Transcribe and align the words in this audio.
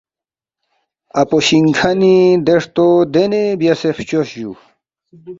اپو 1.21 1.37
شِنگ 1.47 1.67
کھنی 1.77 2.15
دے 2.45 2.53
ہرتو 2.57 2.87
دینے 3.13 3.43
بیاسے 3.59 3.89
فچوس 3.97 4.29
جُو 4.39 4.51